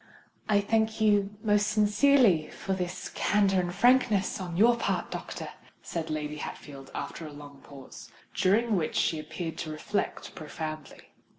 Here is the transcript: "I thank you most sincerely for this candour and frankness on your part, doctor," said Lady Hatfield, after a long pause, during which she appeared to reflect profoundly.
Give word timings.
"I 0.49 0.61
thank 0.61 0.99
you 0.99 1.35
most 1.43 1.67
sincerely 1.67 2.49
for 2.49 2.73
this 2.73 3.07
candour 3.09 3.59
and 3.59 3.71
frankness 3.71 4.41
on 4.41 4.57
your 4.57 4.75
part, 4.75 5.11
doctor," 5.11 5.49
said 5.83 6.09
Lady 6.09 6.37
Hatfield, 6.37 6.89
after 6.95 7.27
a 7.27 7.31
long 7.31 7.59
pause, 7.61 8.09
during 8.33 8.75
which 8.75 8.95
she 8.95 9.19
appeared 9.19 9.59
to 9.59 9.69
reflect 9.69 10.33
profoundly. 10.33 11.11